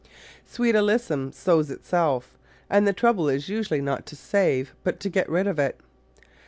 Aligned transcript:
Sweet 0.47 0.73
Alyssum 0.73 1.31
sows 1.31 1.69
itself, 1.69 2.35
and 2.71 2.87
the 2.87 2.91
trouble 2.91 3.29
is 3.29 3.49
usually 3.49 3.81
not 3.81 4.07
to 4.07 4.15
save 4.15 4.73
but 4.83 4.99
to 5.01 5.09
get 5.09 5.29
rid 5.29 5.45
of 5.45 5.59
it. 5.59 5.79